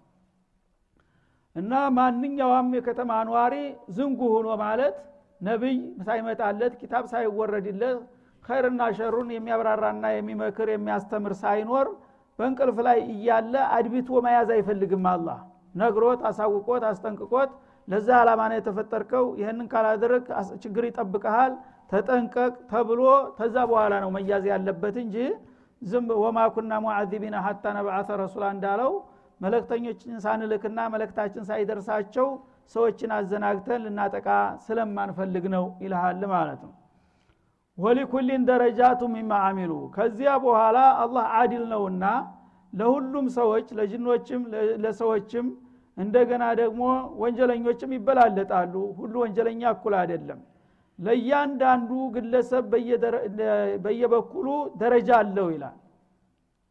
[1.55, 3.55] እና ማንኛውም የከተማ ኗሪ
[3.95, 4.95] ዝንጉ ሆኖ ማለት
[5.41, 5.77] ነቢይ
[6.07, 7.97] ሳይመጣለት ኪታብ ሳይወረድለት
[8.43, 11.87] ኸይርና ሸሩን የሚያብራራና የሚመክር የሚያስተምር ሳይኖር
[12.39, 15.39] በእንቅልፍ ላይ እያለ አድቢቶ መያዝ አይፈልግም አላህ።
[15.75, 17.49] ነግሮት አሳውቆት አስጠንቅቆት
[17.87, 20.23] ለዛ ዓላማ ነው የተፈጠርከው። ይህንን ካላደረግ
[20.63, 21.53] ችግር ይጠብቀሃል
[21.89, 23.01] ተጠንቀቅ ተብሎ
[23.37, 25.17] ተዛ በኋላ ነው መያዝ ያለበት እንጂ
[25.81, 28.93] ዝም ወማ ኩና ሙዓዚቢና ሀታ ነብዓተ ረሱላ እንዳለው
[29.41, 32.27] መለክተኞችን ሳንልክና መለክታችን ሳይደርሳቸው
[32.75, 34.27] ሰዎችን አዘናግተን ልናጠቃ
[34.65, 36.73] ስለማንፈልግ ነው ይልሃል ማለት ነው።
[37.77, 42.05] ወሊኩሊን ደረጃቱ ሚማ አሚሉ። ከዚያ በኋላ አላህ አዲል ነውና
[42.73, 44.41] ለሁሉም ሰዎች ለጅኖችም
[44.83, 45.45] ለሰዎችም
[45.97, 46.81] እንደገና ደግሞ
[47.21, 50.39] ወንጀለኞችም ይበላለጣሉ። ሁሉ ወንጀለኛ እኩል አይደለም
[50.99, 52.65] ለእያንዳንዱ ግለሰብ
[53.85, 54.47] በየበኩሉ
[54.81, 55.75] ደረጃ አለው ይላል።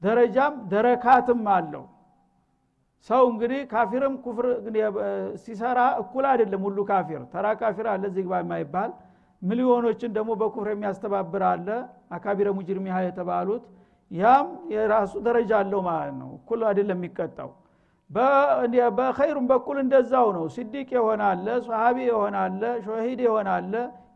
[0.03, 1.85] ደረጃም ደረካትም አለው።
[3.11, 4.47] ሰው እንግዲህ ካፊርም ኩፍር
[5.43, 8.91] ሲሰራ እኩል አይደለም ሁሉ ካፊር። ተራ ካፊር አለ ዚግባ የማይባል።
[9.43, 11.69] ሚሊዮኖችን ደግሞ በኩፍር የሚያስተባብር አለ
[12.11, 13.65] አካቢረ ሙጅሪሚሃ የተባሉት።
[14.11, 17.51] ያም የራሱ ደረጃ አለው ማለት ነው። እኩል አይደለም የሚቀጣው።
[18.99, 23.75] በኸይሩም በኩል እንደዛው ነው። ሲዲቅ የሆናለ ሰሃቢ የሆናለ ሸሂድ የሆናለ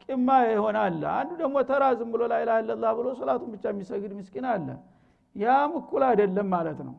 [0.08, 2.50] ቂማ የሆናለ አንዱ ደግሞ ተራ ዝም ብሎ ላይላ
[2.98, 4.68] ብሎ ሰላቱን ብቻ የሚሰግድ ምስኪን አለ።
[5.36, 6.94] ያም እኩል አይደለም ማለት ነው።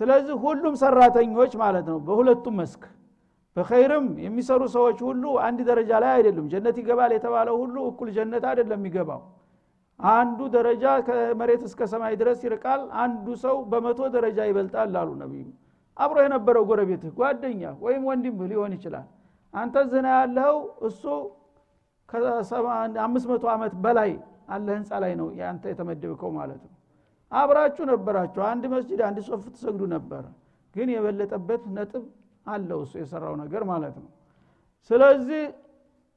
[0.00, 2.84] ስለዚህ ሁሉም ሰራተኞች ማለት ነው በሁለቱም መስክ።
[3.56, 8.80] በኸይርም የሚሰሩ ሰዎች ሁሉ አንድ ደረጃ ላይ አይደሉም። ጀነት ይገባል የተባለው ሁሉ እኩል ጀነት አይደለም
[8.80, 9.20] የሚገባው።
[10.00, 15.44] አንዱ ደረጃ ከመሬት እስከ ሰማይ ድረስ ይርቃል አንዱ ሰው በመቶ ደረጃ ይበልጣል አሉ ነቢዩ።
[15.96, 19.06] አብሮ የነበረው ጎረቤትህ ጓደኛ ወይም ወንድም ሊሆን ይችላል።
[19.54, 20.56] አንተ ዝና ያለኸው
[20.88, 21.02] እሱ
[22.08, 24.10] ከአምስት መቶ ዓመት በላይ
[24.48, 26.72] አለ ህንፃ ላይ ነው የአንተ የተመደብከው ማለት ነው።
[27.32, 30.24] አብራችሁ ነበራችሁ። አንድ መስጅድ አንድ ሶፍ ትሰግዱ ነበር።
[30.74, 32.04] ግን የበለጠበት ነጥብ
[32.46, 34.10] አለው እሱ የሰራው ነገር ማለት ነው።
[34.90, 35.42] ስለዚህ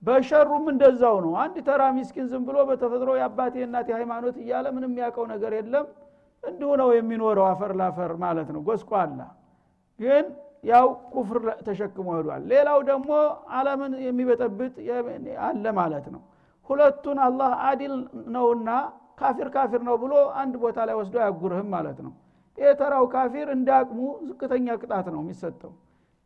[0.03, 5.25] በሸሩም እንደዛው ነው። አንድ ተራ ሚስኪን ዝም ብሎ በተፈጥሮ የአባቴ እናቴ ሃይማኖት እያለ ምንም የሚያውቀው
[5.33, 5.85] ነገር የለም።
[6.43, 9.19] እንዲሁ ነው የሚኖረው አፈር ላፈር ማለት ነው። ጎስቋላ።
[9.99, 10.25] ግን
[10.63, 13.11] ያው ኩፍር ተሸክሞ ሄዷል። ሌላው ደግሞ
[13.57, 14.75] አለምን የሚበጠብጥ
[15.47, 16.21] አለ ማለት ነው።
[16.69, 17.93] ሁለቱን አላህ አዲል
[18.35, 18.69] ነውና
[19.19, 22.13] ካፊር ካፊር ነው ብሎ አንድ ቦታ ላይ ወስዶ አያጉርህም ማለት ነው።
[22.57, 25.71] የተራው ካፊር እንደ አቅሙ ዝቅተኛ ቅጣት ነው የሚሰጠው።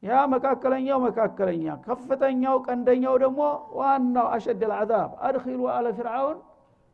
[0.04, 3.42] ያ መካከለኛው መካከለኛ ከፍተኛው ቀንደኛው ደግሞ
[3.80, 6.38] ዋናው አሸድ ልዓዛብ አድኪሉ አለ ፍርዓውን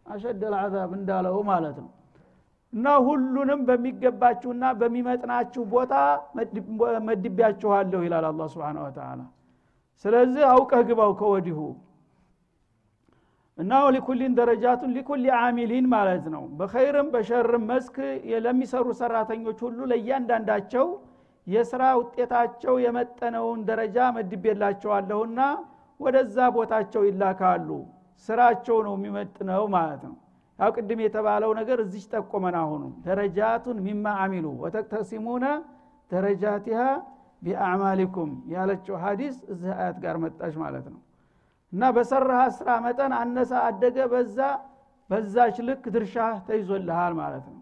[0.05, 1.89] አሸድ ልዓዛብ እንዳለው ማለት ነው
[2.73, 5.93] እና ሁሉንም በሚገባችሁና በሚመጥናችሁ ቦታ
[7.07, 9.19] መድቢያችኋለሁ ይላል አላ ስብን ወተላ
[10.05, 11.59] ስለዚህ አውቀህ ግባው ከወዲሁ።
[13.57, 17.95] እና ሊኩሊን ደረጃቱን ሊኩል አሚሊን ማለት ነው። በኸይርም በሸርም መስክ
[18.45, 20.85] ለሚሰሩ ሰራተኞች ሁሉ ለእያንዳንዳቸው
[21.47, 25.39] የስራ ውጤታቸው የመጠነውን ደረጃ መድቤላቸዋለሁና
[25.99, 27.69] ወደዛ ቦታቸው ይላካሉ።
[28.29, 30.15] ስራቸው ነው የሚመጥነው ማለት ነው
[30.59, 35.45] ያው ቅድም የተባለው ነገር እዚች ጠቆመን አሁኑ። ደረጃቱን ሚማ አሚሉ ወተቅተሲሙነ
[36.11, 36.81] ደረጃቲሃ
[37.41, 41.01] ቢአዕማሊኩም ያለችው ሀዲስ እዚህ አያት ጋር መጣች ማለት ነው።
[41.73, 44.39] እና በሰራህ ስራ መጠን አነሳ አደገ በዛ
[45.09, 46.15] በዛች ልክ ድርሻ
[46.47, 47.61] ተይዞልሃል ማለት ነው።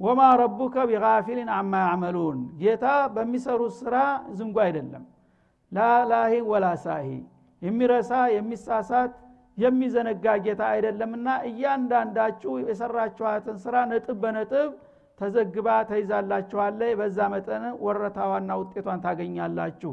[0.00, 2.84] ወማ ረቡከ ቢጋፊልን አማ ያዕመሉን። ጌታ
[3.14, 3.94] በሚሰሩት ስራ
[4.38, 5.04] ዝንጉ አይደለም።
[5.72, 7.06] ላላሂ ወላ ሳሂ።
[7.62, 9.14] የሚረሳ የሚሳሳት
[9.58, 14.70] የሚዘነጋ ጌታ አይደለምና እያንዳንዳችሁ የሰራችኋትን ስራ ነጥብ በነጥብ
[15.18, 19.92] ተዘግባ ተይዛላችኋለ በዛ መጠን ወረታዋና ውጤቷን ታገኛላችሁ።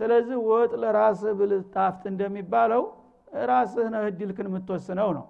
[0.00, 2.82] ስለዚህ ወጥ ለራስህ ብልጣፍት እንደሚባለው
[3.50, 5.26] ራስህ ነህ እድልክን የምትወስነው ነው።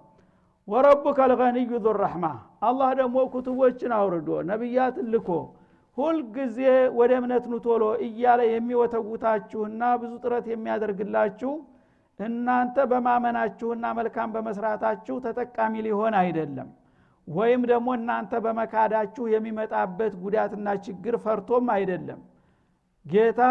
[0.67, 2.25] ወረቡከ ልገኒዩ ዙ ረሕማ
[2.67, 5.29] አላህ ደግሞ ኩትቦችን አውርዶ ነቢያትን ልኮ
[5.97, 6.57] ሁልጊዜ
[6.97, 11.51] ወደ እምነት ኑቶሎ እያለ የሚወተውታችሁና ብዙ ጥረት የሚያደርግላችሁ
[12.19, 16.69] እናንተ በማመናችሁና መልካም በመስራታችሁ ተጠቃሚ ሊሆን አይደለም።
[17.27, 22.19] ወይም ደግሞ እናንተ በመካዳችሁ የሚመጣበት ጉዳትና ችግር ፈርቶም አይደለም።
[23.05, 23.41] ጌታ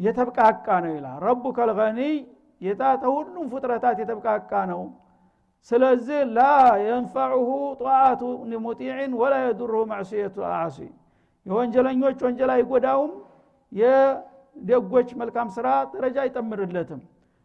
[0.00, 2.14] የተብቃቃ ነው ይላል። ረቡ ከልገኒይ
[2.60, 4.82] ጌታ ተሁሉም ፍጥረታት የተብቃቃ ነው።
[5.70, 6.40] ስለዚህ ላ
[6.84, 7.48] የንፈዑሁ
[7.80, 8.22] ጠዋቱ
[8.64, 10.78] ሙጢዕን ወላ የዱርሁ ማዕስየቱ አሲ
[11.46, 13.12] የወንጀለኞች ወንጀል አይጎዳውም።
[13.72, 17.00] የደጎች መልካም ስራ ደረጃ አይጠምርለትም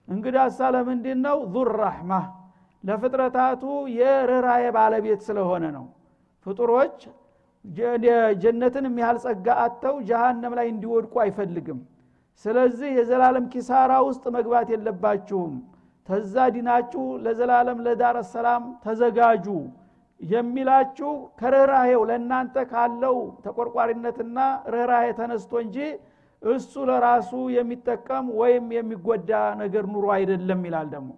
[0.07, 2.11] እንግዳ ሳ ለምንድን ነው ዙር ራሕማ
[2.83, 3.63] ለፍጥረታቱ
[3.97, 5.85] የርኅራዬ ባለቤት ስለሆነ ነው።
[6.45, 6.97] ፍጡሮች
[8.41, 11.79] ጀነትን የሚያህል ጸጋ አጥተው ጀሃነም ላይ እንዲወድቁ አይፈልግም።
[12.45, 15.53] ስለዚህ የዘላለም ኪሳራ ውስጥ መግባት የለባችሁም።
[16.09, 19.47] ተዛ ዲናችሁ ለዘላለም ለዳር ሰላም ተዘጋጁ
[20.21, 23.15] የሚላችሁ ከርኅራሄው ለእናንተ ካለው
[23.45, 24.37] ተቆርቋሪነትና
[24.73, 25.77] ርኅራሄ ተነስቶ እንጂ
[26.45, 29.31] እሱ ለራሱ የሚጠቀም ወይም የሚጎዳ
[29.61, 31.11] ነገር ኑሮ አይደለም ይላል ደግሞ።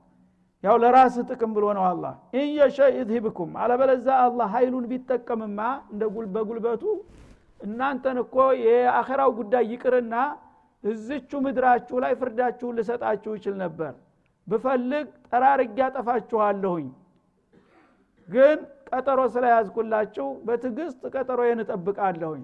[0.63, 2.05] ያው ለራስህ ጥቅም ብሎ ነው አላ
[2.39, 5.59] ኢንየሸ ይዝሂብኩም አለበለዛ አላህ ኃይሉን ቢጠቀምማ
[5.91, 6.03] እንደ
[6.35, 6.83] በጉልበቱ
[7.61, 10.15] እናንተን እኮ የአኸራው ጉዳይ ይቅርና
[10.83, 13.93] እዝቹ ምድራችሁ ላይ ፍርዳችሁን ልሰጣችሁ ይችል ነበር።
[14.47, 16.87] ብፈልግ ጠራርግ ያጠፋችኋለሁኝ
[18.29, 18.57] ግን
[18.89, 22.43] ቀጠሮ ስለያዝኩላችሁ በትዕግስት ቀጠሮ እጠብቃለሁኝ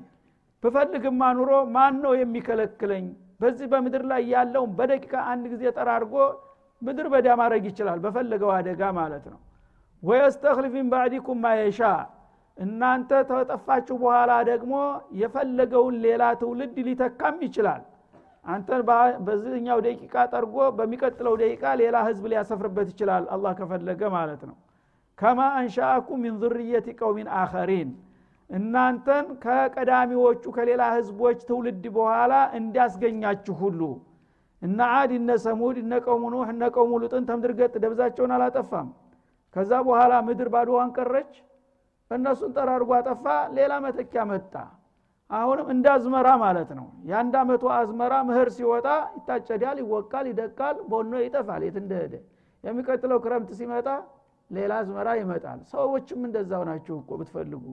[0.64, 3.06] ብፈልግማ ኑሮ ማን ነው የሚከለክለኝ?
[3.42, 6.14] በዚህ በምድር ላይ ያለውን በደቂቃ አንድ ጊዜ ጠራርጎ
[6.82, 9.40] ምድር በዳ ማድረግ ይችላል በፈለገው አደጋ ማለት ነው።
[10.04, 11.82] ወየስተክልፊን ባዕዲኩም ማየሻ
[12.58, 14.74] እናንተ ተጠፋችሁ በኋላ ደግሞ
[15.22, 17.82] የፈለገውን ሌላ ትውልድ ሊተካም ይችላል።
[18.46, 18.82] አንተን
[19.28, 24.56] በዚህኛው ደቂቃ ጠርጎ በሚቀጥለው ደቂቃ ሌላ ህዝብ ሊያሰፍርበት ይችላል አላህ ከፈለገ ማለት ነው።
[25.18, 27.90] ከማ አንሻአኩም ሚን ዙርየት ቀውሚን አኸሪን
[28.50, 33.82] እናንተን ከቀዳሚዎቹ ከሌላ ህዝቦች ትውልድ በኋላ እንዲያስገኛችሁ ሁሉ።
[34.62, 38.90] እነ አድ እነ ሰሙድ እነ ቀውሙ ኑህ እነ ቀውሙ ሉጥን ተምድር ገጥ ደብዛቸውን አላጠፋም።
[39.56, 41.34] ከዛ በኋላ ምድር ባዶዋን ቀረች
[42.12, 43.26] እነሱን ጠራርጎ አጠፋ
[43.58, 44.54] ሌላ መተኪያ መጣ።
[45.32, 51.62] አሁንም እንደ አዝመራ ማለት ነው። የአንድ አመቱ አዝመራ ምህር ሲወጣ ይታጨዳል ይወቃል ይደቃል ቦኖ ይጠፋል
[51.68, 52.14] የት እንደሄደ።
[52.64, 53.88] የሚቀጥለው ክረምት ሲመጣ
[54.50, 57.64] ሌላ አዝመራ ይመጣል። ሰዎችም እንደዛው ናቸው እኮ ብትፈልጉ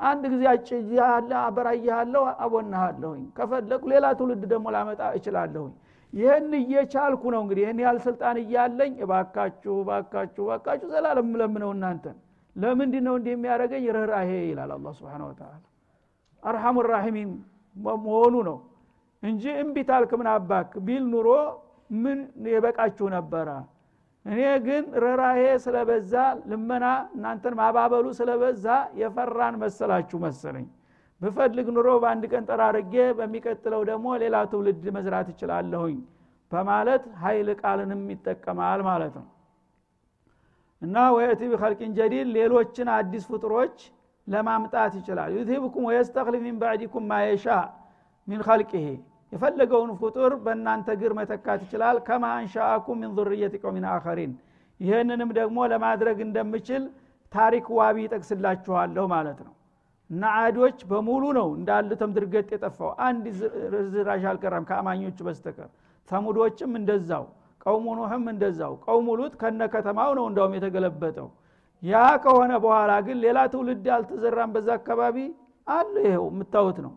[0.00, 5.72] አንድ ጊዜ አጭያለ አበራያለሁ አቦናሃለሁኝ ከፈለጉ ሌላ ትውልድ ደግሞ ላመጣ እችላለሁኝ።
[6.12, 12.16] ይህን እየቻልኩ ነው እንግዲህ ይህን ያህል ስልጣን እያለኝ እባካችሁ እባካችሁ እባካችሁ ዘላለም ለምነው እናንተን
[12.56, 15.52] ለምንድ ነው እንዲህ የሚያደረገኝ ርኅራሄ ይላል አላ ስብን ወተላ
[16.42, 17.30] አርሐሙ ራሒሚን
[18.04, 18.58] መሆኑ ነው
[19.22, 21.28] እንጂ እምቢ ታልክ ምን አባክ ቢል ኑሮ
[21.90, 22.18] ምን
[22.52, 23.48] የበቃችሁ ነበረ
[24.26, 26.12] እኔ ግን ርኅራሄ ስለበዛ
[26.50, 26.84] ልመና
[27.14, 28.66] እናንተን ማባበሉ ስለበዛ
[29.00, 30.66] የፈራን መሰላችሁ መሰለኝ።
[31.20, 35.98] ብፈልግ ኑሮ በአንድ ቀን ጠራርጌ በሚቀጥለው ደግሞ ሌላ ትውልድ መዝራት እችላለሁኝ
[36.52, 39.26] በማለት ሀይል ቃልንም ይጠቀማል ማለት ነው።
[40.82, 43.76] እና ወየቲ ቢኸልቂን ጀዲድ ሌሎችን አዲስ ፍጡሮች
[44.26, 47.46] ለማምጣት ይችላል። ዩትሂብኩም ወየስተክሊፍ ሚን ባዕዲኩም ማየሻ
[48.28, 48.86] من خلقه
[49.34, 54.32] የፈለገውን ፍጡር በእናንተ እግር መተካት ይችላል። كما أنشأكم من ذرية قوم آخرين።
[54.80, 56.82] ይህንንም ደግሞ ለማድረግ እንደምችል
[57.32, 59.52] ታሪክ ዋቢ ይጠቅስላችኋለሁ ማለት ነው።
[60.10, 63.24] እና አዶች በሙሉ ነው እንዳሉ ተምድር ገጥ የጠፋው። አንድ
[63.74, 65.70] ርዝራዥ አልቀረም ከአማኞቹ በስተቀር።
[66.10, 67.24] ተሙዶችም እንደዛው
[67.66, 71.28] قوم نوح ም እንደዛው። قوم لوط ከነ ከተማው ነው እንዳውም የተገለበጠው።
[71.82, 71.94] ያ
[72.24, 75.16] ከሆነ በኋላ ግን ሌላ ትውልድ አልተዘራም። በዛ አካባቢ
[75.66, 76.92] አለ ይኸው የምታዩት ነው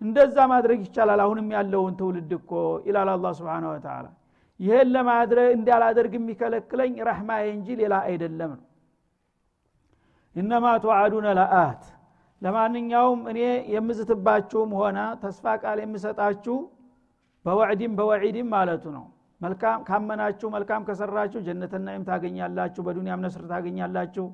[0.00, 2.50] እንደዛ ማድረግ ይቻላል። አሁንም ያለውን ትውልድ እኮ
[2.86, 4.06] ይላል አላ ስብን ወተላ
[4.60, 8.64] ይህን ለማድረግ እንዳላደርግ የሚከለክለኝ ረሕማዬ እንጂ ሌላ አይደለም ነው።
[10.36, 11.82] እነማ ተዋዓዱነ ለአት።
[12.42, 13.38] ለማንኛውም እኔ
[13.74, 16.56] የምዝትባችሁም ሆነ ተስፋ ቃል የምሰጣችሁ
[17.44, 19.06] በወዕድም በወዒድም ማለቱ ነው።
[19.40, 24.24] መልካም ካመናችሁ መልካም ከሰራችሁ ጀነትና ናዒም ታገኛላችሁ በዱንያም ነስር ታገኛላችሁ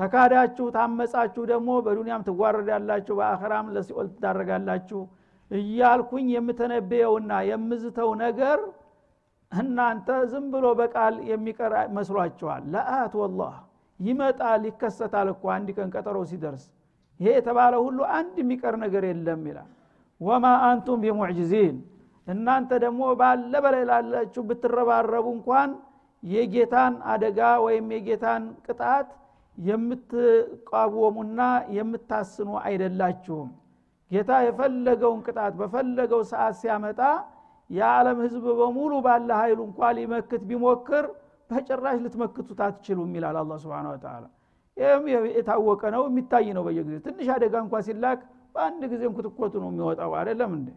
[0.00, 5.00] ተካዳችሁ ታመጻችሁ ደግሞ በዱንያም ትዋረዳላችሁ በአኸራም ለሲኦል ትዳረጋላችሁ
[5.50, 8.58] እያልኩኝ የምተነበየውና የምዝተው ነገር
[9.52, 13.54] እናንተ ዝም ብሎ በቃል የሚቀር መስሏችኋል። ለአት ወላህ
[14.00, 16.64] ይመጣል ይከሰታል እኮ አንድ ቀን ቀጠሮ ሲደርስ።
[17.20, 19.70] ይሄ የተባለ ሁሉ አንድ የሚቀር ነገር የለም ይላል።
[20.20, 21.76] ወማ አንቱም ቢሙዕጅዚን።
[22.26, 25.70] እናንተ ደግሞ ባለ በላይ ላላችሁ ብትረባረቡ እንኳን
[26.22, 29.08] የጌታን አደጋ ወይም የጌታን ቅጣት
[29.60, 31.40] የምትቃወሙና
[31.76, 33.48] የምታስኑ አይደላችሁም።
[34.10, 37.00] ጌታ የፈለገውን ቅጣት በፈለገው ሰዓት ሲያመጣ
[37.70, 41.04] የዓለም ህዝብ በሙሉ ባለ ኃይሉ እንኳ ሊመክት ቢሞክር
[41.50, 44.24] በጭራሽ ልትመክቱት አትችሉም ይላል አላ ስብን ተላ
[44.76, 45.04] ይህም
[45.36, 48.20] የታወቀ ነው የሚታይ ነው በየጊዜ ትንሽ አደጋ እንኳ ሲላክ
[48.54, 50.68] በአንድ ጊዜም ክትኮቱ ነው የሚወጣው አይደለም እንዴ?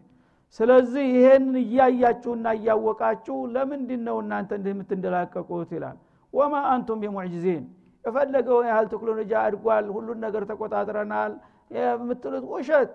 [0.58, 5.96] ስለዚህ ይሄን እያያችሁና እያወቃችሁ ለምንድን ነው እናንተ እንዲህ የምትንደላቀቁት ይላል።
[6.34, 7.64] ወማ አንቱም ቢሙዕጅዚን
[8.04, 11.32] የፈለገውን ያህል ቴክኖሎጂ አድጓል ሁሉን ነገር ተቆጣጥረናል።
[11.70, 12.90] የምትሉት ውሸት።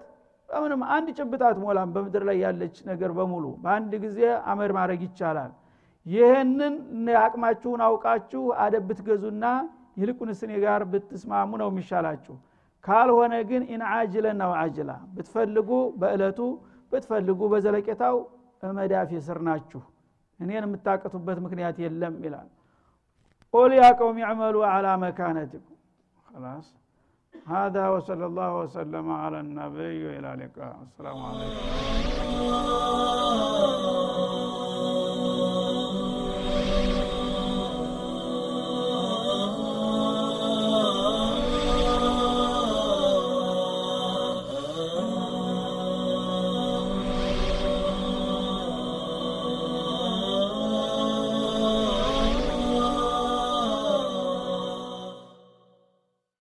[0.49, 4.19] በምንም አንድ ጭብጣት ሞላም በምድር ላይ ያለች ነገር በሙሉ። በአንድ ጊዜ
[4.51, 5.51] አመድ ማድረግ ይቻላል።
[6.05, 6.75] ይህንን
[7.23, 9.45] አቅማችሁን አውቃችሁ አደብ ብትገዙና
[9.99, 12.35] ይልቁንስ እኔ ጋር ብትስማሙ ነው የሚሻላችሁ።
[12.83, 15.69] ካልሆነ ግን ኢንአጅለን አው አጅላ ብትፈልጉ
[16.01, 16.39] በእለቱ
[16.91, 18.17] ብትፈልጉ በዘለቄታው
[18.73, 19.81] መዳፊ ስር ናችሁ።
[20.39, 22.47] እኔን የምታቀቱበት ምክንያት የለም ይላል
[23.51, 25.75] قل يا قوم اعملوا على مكانتكم.
[26.33, 26.75] خلاص.
[27.47, 30.75] هذا وصلى الله وسلم على النبي إلى اللقاء.
[30.87, 31.55] السلام عليكم.